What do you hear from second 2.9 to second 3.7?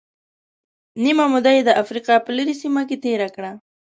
تېره کړه.